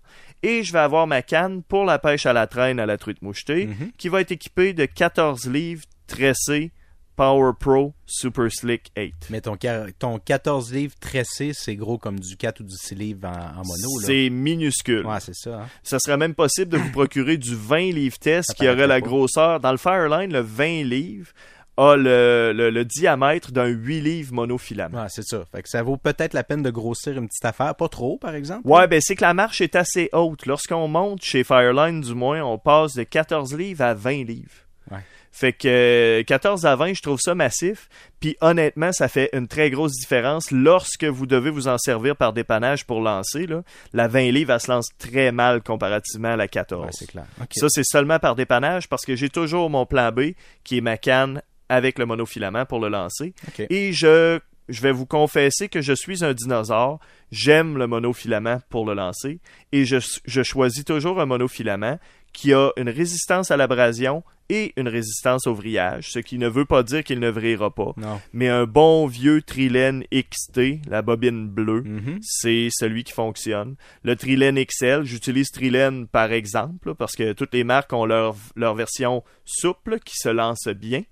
[0.47, 3.23] Et je vais avoir ma canne pour la pêche à la traîne à la truite
[3.23, 3.91] mouchetée Mhm.
[3.97, 6.71] qui va être équipée de 14 livres tressés
[7.17, 9.15] Power Pro Super Slick 8.
[9.31, 12.95] Mais ton, quar- ton 14 livres tressé, c'est gros comme du 4 ou du 6
[12.97, 14.01] livres en, en mono.
[14.05, 15.07] C'est minuscule.
[15.07, 15.61] Ouais, c'est ça.
[15.63, 15.67] hein.
[15.85, 18.97] Ça serait même possible de vous procurer du 20 livres test Ça qui aurait la
[18.97, 19.01] pas.
[19.01, 19.61] grosseur.
[19.61, 21.31] Dans le Fireline, le 20 livres
[21.77, 24.97] a le, le- le diamètre d'un 8 livres monofilament.
[25.03, 25.45] Ouais, c'est ça.
[25.53, 27.75] Fait que ça vaut peut-être la peine de grossir une petite affaire.
[27.75, 28.67] Pas trop, par exemple.
[28.69, 30.47] Ouais, ben c'est que la marche est assez haute.
[30.47, 34.53] Lorsqu'on monte chez Fireline, du moins, on passe de 14 livres à 20 livres.
[34.91, 34.99] Ouais.
[35.33, 37.89] Fait que euh, 14 à 20, je trouve ça massif.
[38.21, 42.33] Puis honnêtement, ça fait une très grosse différence lorsque vous devez vous en servir par
[42.33, 43.47] dépannage pour lancer.
[43.49, 43.63] Là.
[43.93, 46.85] La 20 livres, elle se lance très mal comparativement à la 14.
[46.85, 47.25] Ouais, c'est clair.
[47.41, 47.49] OK.
[47.53, 50.97] Ça, c'est seulement par dépannage parce que j'ai toujours mon plan B, qui est ma
[50.99, 51.43] canne
[51.75, 53.35] avec le monofilament pour le lancer.
[53.71, 57.01] Et je, je vais vous confesser que je suis un dinosaure.
[57.31, 59.41] J'aime le monofilament pour le lancer.
[59.73, 61.99] Et je, je choisis toujours un monofilament
[62.33, 66.67] qui a une résistance à l'abrasion et une résistance au vrillage, ce qui ne veut
[66.67, 67.93] pas dire qu'il ne vrillera pas.
[67.97, 68.21] Non.
[68.35, 72.19] Mais un bon vieux Trilène XT, la bobine bleue, Mhm.
[72.21, 73.77] c'est celui qui fonctionne.
[74.03, 78.75] Le Trilène XL, j'utilise Trilène par exemple, parce que toutes les marques ont leur, leur
[78.75, 81.05] version souple qui se lance bien,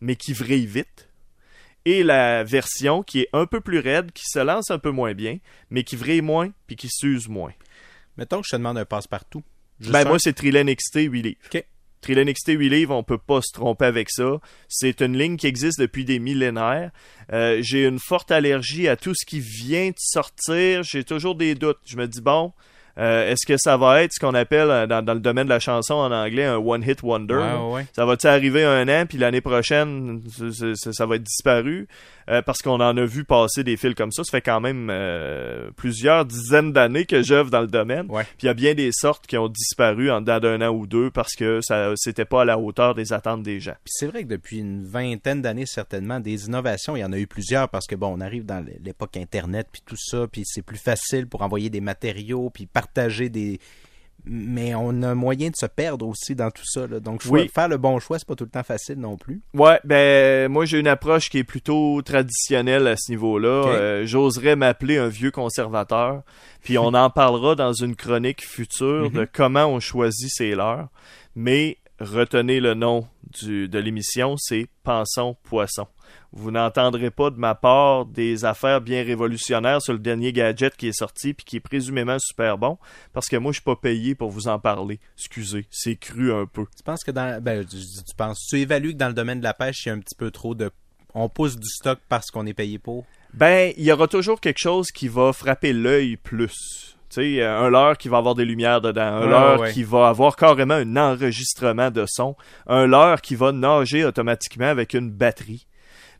[0.00, 1.08] mais qui vrille vite.
[1.84, 5.14] Et la version qui est un peu plus raide, qui se lance un peu moins
[5.14, 5.38] bien,
[5.70, 7.52] mais qui vrille moins puis qui s'use moins.
[8.16, 9.42] Mettons que je te demande un passe-partout.
[9.80, 11.38] Ben moi, c'est Trilène XT 8 livres.
[11.46, 11.64] OK.
[12.00, 14.40] Trilène XT 8 livres, on peut pas se tromper avec ça.
[14.68, 16.90] C'est une ligne qui existe depuis des millénaires.
[17.32, 20.82] Euh, j'ai une forte allergie à tout ce qui vient de sortir.
[20.82, 21.78] J'ai toujours des doutes.
[21.86, 22.52] Je me dis, bon,
[22.98, 25.50] euh, est-ce que ça va être ce qu'on appelle euh, dans, dans le domaine de
[25.50, 27.34] la chanson en anglais un one-hit wonder?
[27.34, 27.86] Ouais, ouais.
[27.94, 30.20] Ça va-tu arriver un an, puis l'année prochaine,
[30.74, 31.86] ça, va être disparu?
[32.30, 34.22] Euh, parce qu'on en a vu passer des fils comme ça.
[34.22, 38.06] Ça fait quand même euh, plusieurs dizaines d'années que j'œuvre dans le domaine.
[38.06, 40.86] Puis il y a bien des sortes qui ont disparu en dedans d'un an ou
[40.86, 43.76] deux parce que ça c'était pas à la hauteur des attentes des gens.
[43.86, 47.26] C'est vrai que depuis une vingtaine d'années, certainement, des innovations, il y en a eu
[47.26, 50.76] plusieurs parce que, bon, on arrive dans l'époque Internet, puis tout ça, puis c'est plus
[50.76, 53.60] facile pour envoyer des matériaux, puis partager des...
[54.30, 56.86] Mais on a moyen de se perdre aussi dans tout ça.
[56.86, 57.00] là.
[57.00, 57.48] Donc, Oui.
[57.48, 59.40] faire le bon choix, c'est pas tout le temps facile non plus.
[59.54, 63.48] Ouais, ben moi j'ai une approche qui est plutôt traditionnelle à ce niveau-là.
[63.68, 66.22] Euh, J'oserais m'appeler un vieux conservateur.
[66.62, 70.88] Puis on en parlera dans une chronique future de comment on choisit ses leurres.
[71.34, 73.06] Mais retenez le nom
[73.40, 75.86] du, de l'émission, c'est Pensons Poisson.
[76.32, 80.88] Vous n'entendrez pas de ma part des affaires bien révolutionnaires sur le dernier gadget qui
[80.88, 82.78] est sorti puis qui est présumément super bon
[83.12, 85.00] parce que moi je suis pas payé pour vous en parler.
[85.16, 86.64] Excusez, c'est cru un peu.
[86.76, 87.42] Tu penses que dans...
[87.42, 88.46] Ben, tu, tu penses...
[88.48, 90.30] Tu évalues que dans le domaine de la pêche, il y a un petit peu
[90.30, 90.70] trop de...
[91.14, 93.06] On pousse du stock parce qu'on est payé pour?
[93.32, 96.96] Ben, il y aura toujours quelque chose qui va frapper l'œil plus.
[97.10, 99.72] Tu sais, un leurre qui va avoir des lumières dedans, un Ouais, leurre ouais.
[99.72, 104.92] qui va avoir carrément un enregistrement de son, un leurre qui va nager automatiquement avec
[104.92, 105.66] une batterie.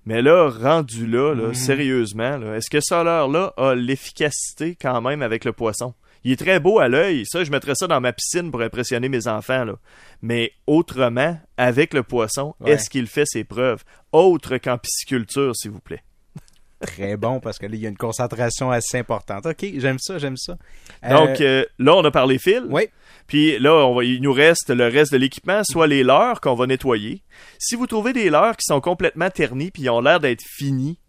[0.07, 1.55] Mais là, rendu là, là Mhm.
[1.55, 5.95] sérieusement, est-ce que ce leurre-là a l'efficacité quand même avec le poisson?
[6.25, 9.09] Il est très beau à l'œil, ça, je mettrais ça dans ma piscine pour impressionner
[9.09, 9.75] mes enfants, là.
[10.21, 12.73] Mais autrement, avec le poisson, Ouais.
[12.73, 13.85] est-ce qu'il fait ses preuves?
[14.13, 16.03] Autre qu'en pisciculture, s'il vous plaît.
[16.81, 19.47] Très bon parce que là, il y a une concentration assez importante.
[19.47, 20.57] OK, j'aime ça, j'aime ça.
[21.05, 22.65] Euh, Donc euh, là, on a parlé fil.
[22.71, 22.89] oui,
[23.27, 26.55] Puis là, on va, il nous reste le reste de l'équipement, soit les leurres qu'on
[26.55, 27.23] va nettoyer.
[27.59, 31.01] Si vous trouvez des leurres qui sont complètement ternis puis ils ont l'air d'être finis,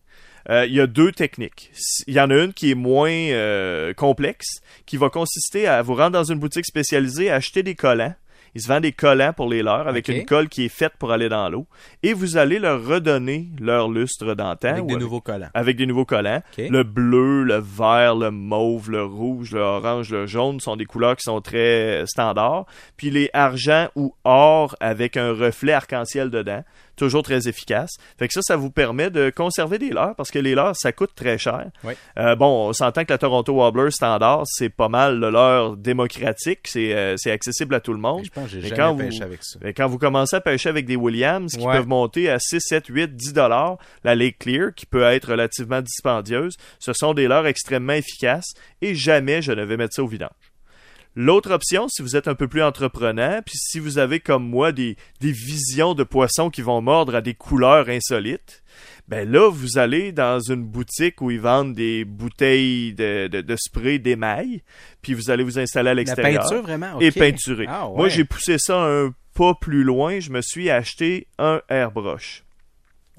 [0.50, 1.72] euh, il y a deux techniques.
[2.08, 6.12] Il y en a une qui est moins complexe, qui va consister à vous rendre
[6.12, 8.16] dans une boutique spécialisée, acheter des collants
[8.56, 11.12] Ils se vendent des collants pour les leurres avec une colle qui est faite pour
[11.12, 11.68] aller dans l'eau.
[12.04, 14.70] Et vous allez leur redonner leur lustre d'antan.
[14.70, 15.50] Avec des nouveaux collants.
[15.54, 16.42] avec des nouveaux collants.
[16.58, 21.16] Le bleu, le vert, le mauve, le rouge, le orange, le jaune sont des couleurs
[21.16, 22.66] qui sont très standards.
[22.98, 26.64] Puis les argent ou or avec un reflet arc-en-ciel dedans,
[27.00, 27.92] toujours très efficace.
[28.18, 30.92] Fait que ça, ça vous permet de conserver des leurres parce que les leurres, ça
[30.92, 31.66] coûte très cher.
[31.84, 31.94] Oui.
[32.18, 36.68] Euh, bon, on s'entend que la Toronto Wobbler standard, c'est pas mal le leurre démocratique,
[36.68, 38.24] c'est euh, accessible à tout le monde.
[38.26, 39.60] Je pense que j'ai Mais jamais quand pêché vous- avec ça.
[39.62, 41.74] mais quand vous commencez à pêcher avec des Williams qui Ouais.
[41.78, 45.82] peuvent monter à 6, 7, 8, 10 dollars, la Lake Clear qui peut être relativement
[45.82, 50.08] dispendieuse, ce sont des leurres extrêmement efficaces et jamais je ne vais mettre ça au
[50.08, 50.30] vidange.
[51.22, 54.72] L'autre option, si vous êtes un peu plus entreprenant, puis si vous avez comme moi
[54.72, 58.64] des, des visions de poissons qui vont mordre à des couleurs insolites,
[59.10, 63.56] ben là, vous allez dans une boutique où ils vendent des bouteilles de, de, de
[63.58, 64.64] spray d'émail,
[65.02, 66.98] puis vous allez vous installer à l'extérieur peinture, vraiment?
[67.02, 67.16] et ok.
[67.16, 67.66] peinturé.
[67.68, 67.98] Ah, ouais.
[67.98, 70.22] Moi, j'ai poussé ça un pas plus loin.
[70.22, 72.46] Je me suis acheté un airbrush.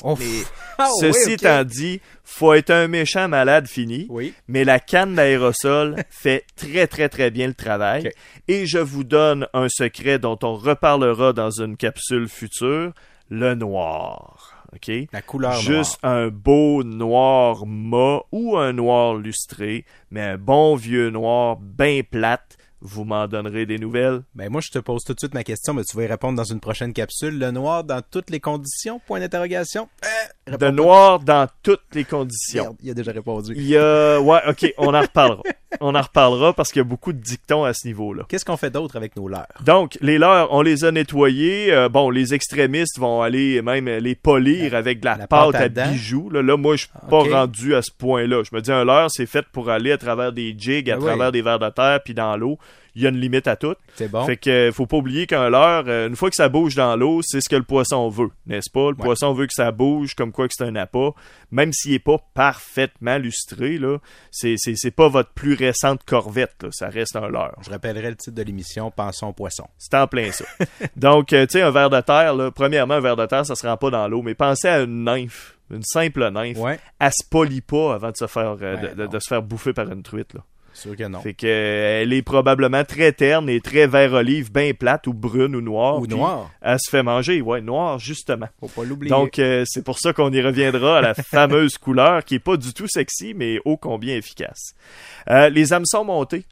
[0.02, 0.44] Oh, Mais
[0.78, 4.06] Ah, ceci oui, étant dit, faut être un méchant malade fini.
[4.08, 4.32] Oui.
[4.48, 8.10] Mais la canne d'aérosol fait très très très bien le travail.
[8.48, 12.92] Et je vous donne un secret dont on reparlera dans une capsule future,
[13.28, 14.66] le noir.
[14.72, 14.90] OK?
[15.12, 21.10] La couleur Juste un beau noir mat ou un noir lustré, mais un bon vieux
[21.10, 22.56] noir bien plate.
[22.82, 24.22] Vous m'en donnerez des nouvelles.
[24.34, 26.36] Ben moi, je te pose tout de suite ma question, mais tu vas y répondre
[26.36, 27.38] dans une prochaine capsule.
[27.38, 29.00] Le noir dans toutes les conditions?
[29.06, 29.88] Point d'interrogation.
[30.04, 30.08] Euh,
[30.58, 32.62] De noir dans toutes les conditions.
[32.64, 33.52] Merde, il a déjà répondu.
[33.56, 34.18] Il y a...
[34.20, 35.42] Ouais, ok, on en reparlera.
[35.80, 38.24] on en reparlera parce qu'il y a beaucoup de dictons à ce niveau-là.
[38.28, 39.46] Qu'est-ce qu'on fait d'autre avec nos leurres?
[39.64, 41.72] Donc, les leurres, on les a nettoyés.
[41.72, 45.78] Euh, bon, les extrémistes vont aller même les polir avec de la, la pâte, pâte
[45.78, 46.30] à bijoux.
[46.30, 48.42] Là, là, moi, je suis pas rendu à ce point-là.
[48.42, 50.98] Je me dis, un leurre, c'est fait pour aller à travers des jigs, à Ah
[50.98, 51.04] oui.
[51.06, 52.58] travers des vers de terre, puis dans l'eau.
[52.94, 53.74] Il y a une limite à tout.
[53.94, 54.24] C'est bon?
[54.24, 57.20] Fait que faut pas oublier qu'un leurre, euh, une fois que ça bouge dans l'eau,
[57.22, 58.90] c'est ce que le poisson veut, n'est-ce pas?
[58.90, 59.04] Le Ouais.
[59.04, 61.10] poisson veut que ça bouge, comme quoi que c'est un appât.
[61.52, 63.98] Même s'il est pas parfaitement lustré, là,
[64.30, 66.68] c'est, c'est, c'est pas votre plus récente corvette, là.
[66.72, 67.56] Ça reste un leurre.
[67.64, 69.66] Je rappellerai le titre de l'émission Pensons poisson.
[69.78, 70.44] C'est en plein ça.
[70.96, 73.54] Donc, euh, tu sais, un verre de terre, là, premièrement, un verre de terre, ça
[73.54, 76.58] se rend pas dans l'eau, mais pensez à une nymphe, une simple nymphe.
[76.58, 76.78] Ouais.
[76.98, 79.08] Elle se polie pas avant de se faire, euh, Ouais, de, de- non.
[79.10, 80.40] de se faire bouffer par une truite, là.
[80.72, 81.20] Sûr que non.
[81.20, 85.12] Fait que euh, elle est probablement très terne et très vert olive, bien plate ou
[85.12, 85.98] brune ou noire.
[85.98, 86.50] Ou puis noir.
[86.60, 88.46] Elle se fait manger, ouais, noire justement.
[88.60, 89.10] Faut pas l'oublier.
[89.10, 92.56] Donc euh, c'est pour ça qu'on y reviendra à la fameuse couleur qui est pas
[92.56, 94.74] du tout sexy mais ô combien efficace.
[95.28, 96.44] Euh, les hameçons montés.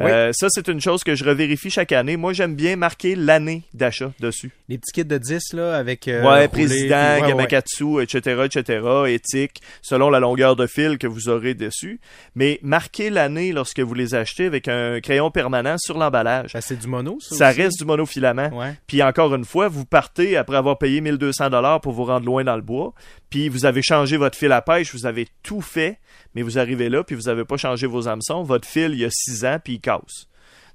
[0.00, 2.16] Euh, Ça, c'est une chose que je revérifie chaque année.
[2.16, 4.50] Moi, j'aime bien marquer l'année d'achat dessus.
[4.68, 6.06] Les petits kits de 10, là, avec...
[6.08, 7.28] euh, ouais, roulé, président, puis- ouais, ouais.
[7.28, 12.00] Gamakatsu, etc., etc., éthique, selon la longueur de fil que vous aurez dessus.
[12.34, 16.52] Mais marquez l'année lorsque vous les achetez avec un crayon permanent sur l'emballage.
[16.52, 17.62] Ben, c'est du mono, ça Ça aussi?
[17.62, 18.50] reste du monofilament.
[18.52, 18.74] Ouais.
[18.86, 22.44] Puis encore une fois, vous partez après avoir payé 1200 dollars pour vous rendre loin
[22.44, 22.92] dans le bois,
[23.30, 25.98] puis vous avez changé votre fil à pêche, vous avez tout fait,
[26.38, 29.04] mais vous arrivez là puis vous avez pas changé vos hameçons, votre fil il y
[29.04, 30.28] a 6 ans puis il casse.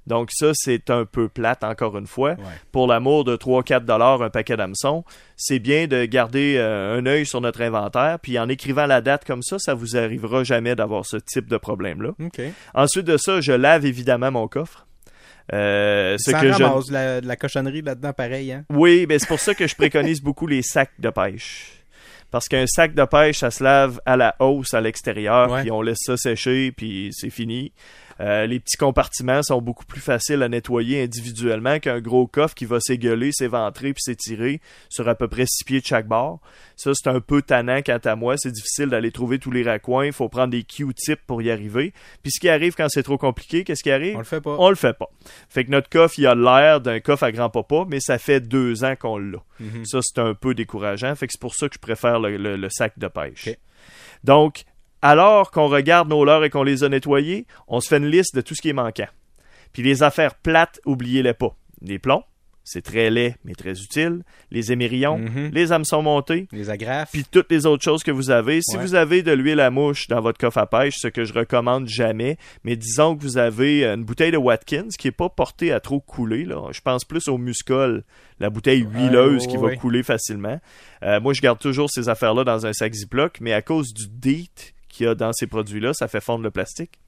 [0.06, 2.32] Donc ça c'est un peu plate encore une fois.
[2.32, 2.44] Ouais.
[2.70, 5.04] Pour l'amour de 3 4 dollars un paquet d'hameçons,
[5.36, 9.24] c'est bien de garder euh, un œil sur notre inventaire puis en écrivant la date
[9.24, 12.10] comme ça, ça vous arrivera jamais d'avoir ce type de problème là.
[12.22, 12.42] OK.
[12.74, 14.86] Ensuite de ça, je lave évidemment mon coffre.
[15.54, 18.64] Euh, ce Ça que ramasse de la, la cochonnerie là-dedans, pareil, hein?
[18.70, 21.83] oui, ben c'est pour ça que je préconise beaucoup les sacs de pêche.
[22.34, 25.82] Parce qu'un sac de pêche, ça se lave à la hausse à l'extérieur, puis on
[25.82, 27.72] laisse ça sécher, puis c'est fini.
[28.20, 32.64] Euh, les petits compartiments sont beaucoup plus faciles à nettoyer individuellement qu'un gros coffre qui
[32.64, 36.40] va s'égueuler, s'éventrer puis s'étirer sur à peu près six pieds de chaque bord.
[36.76, 38.36] Ça, c'est un peu tannant quant à moi.
[38.36, 40.06] C'est difficile d'aller trouver tous les raccoins.
[40.06, 41.92] Il faut prendre des Q-tips pour y arriver.
[42.22, 44.14] Puis ce qui arrive quand c'est trop compliqué, qu'est-ce qui arrive?
[44.16, 44.56] On le fait pas.
[44.58, 45.08] On le fait pas.
[45.48, 48.84] Fait que notre coffre, il a l'air d'un coffre à grand-papa, mais ça fait deux
[48.84, 49.38] ans qu'on l'a.
[49.60, 49.84] Mhm.
[49.84, 51.14] Ça, c'est un peu décourageant.
[51.16, 53.48] Fait que c'est pour ça que je préfère le, le- le sac de pêche.
[54.22, 54.64] Donc,
[55.04, 58.34] alors qu'on regarde nos leurres et qu'on les a nettoyés, on se fait une liste
[58.34, 59.08] de tout ce qui est manquant.
[59.74, 61.54] Puis les affaires plates, oubliez-les pas.
[61.82, 62.22] Les plombs,
[62.66, 64.22] c'est très laid, mais très utile.
[64.50, 65.50] Les émerillons, Mhm.
[65.52, 67.10] les hameçons montés, Les agrafes.
[67.12, 68.62] puis toutes les autres choses que vous avez.
[68.62, 68.82] Si Ouais.
[68.82, 71.86] vous avez de l'huile à mouche dans votre coffre à pêche, ce que je recommande
[71.86, 75.80] jamais, mais disons que vous avez une bouteille de Watkins qui est pas portée à
[75.80, 76.68] trop couler, là.
[76.72, 78.04] je pense plus au muscol,
[78.40, 79.70] la bouteille huileuse ouais, qui ouais.
[79.72, 80.58] va couler facilement.
[81.02, 84.06] Euh, moi, je garde toujours ces affaires-là dans un sac Ziploc, mais à cause du
[84.08, 86.98] DEET qu'il y a dans ces produits-là, ça fait fondre le plastique.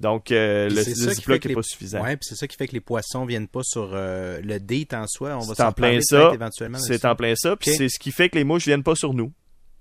[0.00, 2.02] Donc, euh, le, le Ziploc n'est pas suffisant.
[2.02, 4.94] Ouais, puis c'est ça qui fait que les poissons viennent pas sur euh, le date
[4.94, 5.36] en soi.
[5.36, 6.30] On va C'est s'en en plein ça.
[6.34, 6.78] éventuellement.
[6.78, 9.14] C'est en plein ça, puis c'est ce qui fait que les mouches viennent pas sur
[9.14, 9.32] nous.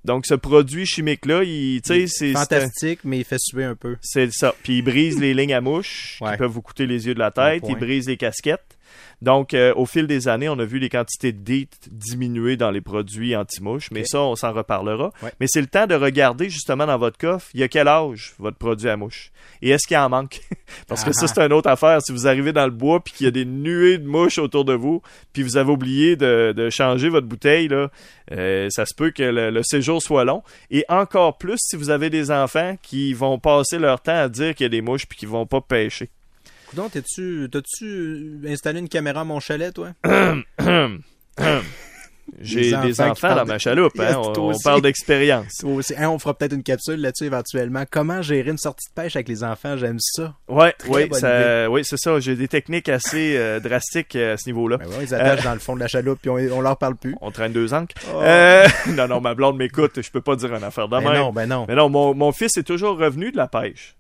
[0.06, 2.32] Donc, ce produit chimique-là, il, tu sais, c'est...
[2.32, 3.98] fantastique, mais il fait suer un peu.
[4.02, 4.56] C'est ça.
[4.64, 6.32] Puis il brise les lignes à mouches Ouais.
[6.32, 7.64] qui peuvent vous coûter les yeux de la tête.
[7.68, 8.78] Il brise les casquettes.
[9.22, 12.72] Donc, euh, au fil des années, on a vu les quantités de DEET diminuer dans
[12.72, 15.12] les produits anti-mouches, mais ça, on s'en reparlera.
[15.22, 15.32] Ouais.
[15.40, 18.34] Mais c'est le temps de regarder justement dans votre coffre, il y a quel âge
[18.40, 19.32] votre produit à mouche?
[19.62, 20.40] Et est-ce qu'il en manque?
[20.88, 21.28] Parce que ça, ah.
[21.28, 22.02] c'est une autre affaire.
[22.02, 24.64] Si vous arrivez dans le bois puis qu'il y a des nuées de mouches autour
[24.64, 25.02] de vous,
[25.34, 27.90] puis vous avez oublié de, de changer votre bouteille, là,
[28.32, 30.44] euh, ça se peut que le, le séjour soit long.
[30.72, 34.56] Et encore plus si vous avez des enfants qui vont passer leur temps à dire
[34.56, 36.10] qu'il y a des mouches puis qui vont pas pêcher.
[36.70, 39.90] Coudon, t'as-tu, t'as-tu installé une caméra à mon chalet, toi?
[42.40, 43.96] J'ai Des des enfants dans de- ma chaloupe.
[43.98, 44.22] Yes, hein.
[44.38, 45.64] On, parle d'expérience.
[45.98, 47.86] Hein, on fera peut-être une capsule là-dessus éventuellement.
[47.90, 49.78] Comment gérer une sortie de pêche avec les enfants?
[49.78, 50.36] J'aime ça.
[50.48, 52.20] Ouais, oui, ça, oui, c'est ça.
[52.20, 54.78] J'ai des techniques assez euh, drastiques euh, à ce niveau-là.
[54.78, 56.96] Ben ouais, ils attachent dans le fond de la chaloupe puis on, on leur parle
[56.98, 57.16] plus.
[57.20, 57.96] On traîne deux ancres.
[58.14, 58.22] Oh.
[58.22, 60.00] Euh, non, non, ma blonde m'écoute.
[60.00, 61.14] Je peux pas dire une affaire de Ben même.
[61.18, 61.66] non, ben non.
[61.68, 63.96] Mais non, mon, mon fils est toujours revenu de la pêche.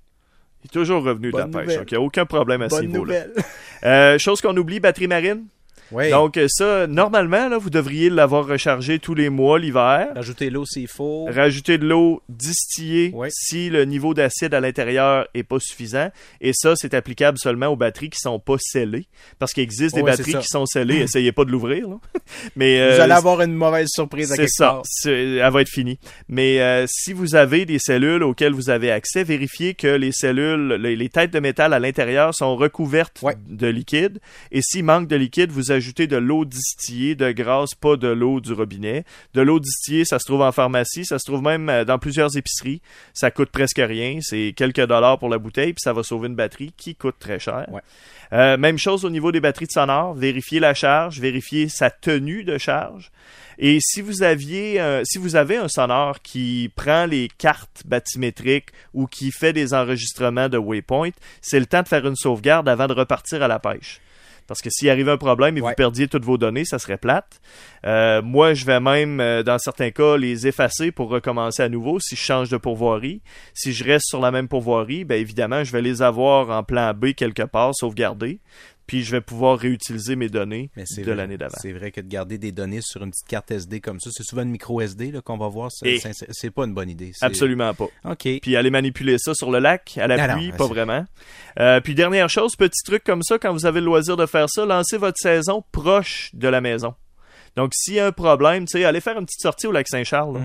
[0.63, 1.67] Il est toujours revenu Bonne de la pêche.
[1.67, 1.77] nouvelle.
[1.79, 3.25] Donc, il n'y a aucun problème à ce Bonne niveau-là.
[3.27, 3.43] nouvelle.
[3.85, 5.45] Euh, chose qu'on oublie, batterie marine?
[5.91, 6.09] Oui.
[6.11, 10.09] Donc, euh, ça, normalement, là, vous devriez l'avoir rechargé tous les mois l'hiver.
[10.15, 11.25] Rajouter l'eau s'il faut.
[11.25, 13.29] Rajouter de l'eau distillée Ouais.
[13.31, 16.09] si le niveau d'acide à l'intérieur est pas suffisant.
[16.41, 19.07] Et ça, c'est applicable seulement aux batteries qui sont pas scellées.
[19.39, 20.97] Parce qu'il existe des Ouais, batteries qui sont scellées.
[21.01, 21.87] Essayez pas de l'ouvrir.
[22.55, 24.65] Mais Vous euh, allez avoir une mauvaise surprise à c'est quelque ça.
[24.67, 24.81] part.
[24.85, 25.99] C'est- Elle va être finie.
[26.27, 30.73] Mais euh, si vous avez des cellules auxquelles vous avez accès, vérifiez que les cellules,
[30.79, 34.19] les, les têtes de métal à l'intérieur sont recouvertes de liquide.
[34.51, 38.39] Et s'il manque de liquide, vous ajoutez de l'eau distillée de grâce, pas de l'eau
[38.39, 39.05] du robinet.
[39.33, 42.37] De l'eau distillée, ça se trouve en pharmacie, ça se trouve même euh, dans plusieurs
[42.37, 42.81] épiceries.
[43.13, 44.19] Ça coûte presque rien.
[44.21, 47.39] C'est quelques dollars pour la bouteille, puis ça va sauver une batterie qui coûte très
[47.39, 47.65] cher.
[47.71, 47.81] Ouais.
[48.33, 50.13] Euh, même chose au niveau des batteries de sonore.
[50.13, 53.11] Vérifiez la charge, vérifiez sa tenue de charge.
[53.57, 58.69] Et si vous aviez, euh, si vous avez un sonore qui prend les cartes bathymétriques
[58.93, 61.11] ou qui fait des enregistrements de waypoint,
[61.41, 63.99] c'est le temps de faire une sauvegarde avant de repartir à la pêche.
[64.49, 65.69] Parce que s'il arrive un problème et Ouais.
[65.69, 67.39] vous perdiez toutes vos données, ça serait plate.
[67.85, 71.99] Euh, moi, je vais même, euh, dans certains cas, les effacer pour recommencer à nouveau
[72.01, 73.21] si je change de pourvoirie.
[73.53, 76.93] Si je reste sur la même pourvoirie, ben évidemment, je vais les avoir en plan
[76.93, 78.39] B quelque part, sauvegardés.
[78.89, 81.55] Puis je vais pouvoir réutiliser mes données Mais de l'année d'avant.
[81.61, 84.23] C'est vrai que de garder des données sur une petite carte SD comme ça, c'est
[84.23, 85.69] souvent une micro SD qu'on va voir.
[85.71, 87.11] c'est- pas une bonne idée.
[87.21, 87.87] Absolument pas.
[88.05, 88.27] OK.
[88.41, 91.05] puis aller manipuler ça sur le lac, à la Non, pluie, non, pas vraiment.
[91.59, 94.49] Euh, puis dernière chose, petit truc comme ça, quand vous avez le loisir de faire
[94.49, 96.95] ça, lancez votre saison proche de la maison.
[97.55, 99.87] Donc, s'il y a un problème, tu sais, allez faire une petite sortie au lac
[99.87, 100.39] Saint-Charles.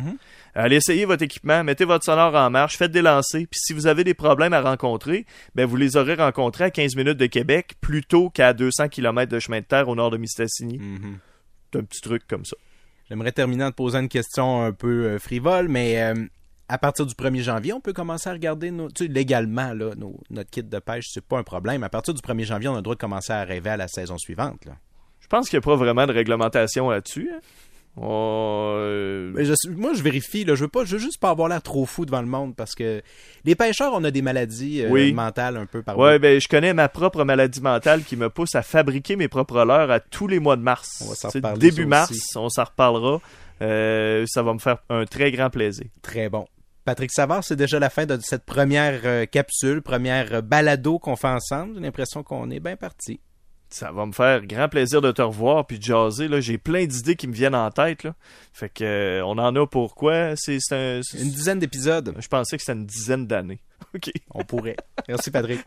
[0.54, 3.42] Allez essayer votre équipement, mettez votre sonore en marche, faites des lancers.
[3.50, 6.94] Puis si vous avez des problèmes à rencontrer, ben vous les aurez rencontrés à 15
[6.96, 10.78] minutes de Québec plutôt qu'à 200 km de chemin de terre au nord de Mistassini.
[10.78, 11.18] Mhm.
[11.72, 12.56] C'est un petit truc comme ça.
[13.08, 16.14] J'aimerais terminer en te posant une question un peu euh, frivole, mais euh,
[16.68, 19.90] à partir du 1er janvier, on peut commencer à regarder nos, tu sais, légalement là,
[19.96, 21.82] nos- notre kit de pêche, c'est pas un problème.
[21.82, 23.88] À partir du 1er janvier, on a le droit de commencer à rêver à la
[23.88, 24.64] saison suivante.
[24.64, 24.72] Là.
[25.20, 27.28] Je pense qu'il n'y a pas vraiment de réglementation là-dessus.
[27.34, 27.40] hein.
[27.96, 30.44] Euh, je- moi, je vérifie.
[30.44, 32.54] Là, je veux pas, je veux juste pas avoir l'air trop fou devant le monde
[32.56, 33.02] parce que
[33.44, 35.12] les pêcheurs, on a des maladies euh, Oui.
[35.12, 38.54] mentales un peu par Ouais, ben je connais ma propre maladie mentale qui me pousse
[38.54, 41.02] à fabriquer mes propres leurres à tous les mois de mars.
[41.30, 42.22] C'est début mars, aussi.
[42.36, 43.20] on s'en reparlera.
[43.62, 45.86] Euh, ça va me faire un très grand plaisir.
[46.02, 46.46] Très bon.
[46.84, 51.28] Patrick Savard, c'est déjà la fin de cette première euh, capsule, première balado qu'on fait
[51.28, 51.74] ensemble.
[51.76, 53.20] J'ai l'impression qu'on est bien parti.
[53.74, 56.28] Ça va me faire grand plaisir de te revoir puis de jaser.
[56.28, 56.40] Là.
[56.40, 58.04] J'ai plein d'idées qui me viennent en tête.
[58.04, 58.14] Là.
[58.52, 60.36] Fait que euh, on en a pour quoi?
[60.36, 63.58] C'est, c'est un- c'est- Une dizaine d'épisodes, Je pensais que c'était une dizaine d'années.
[63.94, 64.12] OK.
[64.32, 64.76] on pourrait.
[65.08, 65.60] Merci Patrick.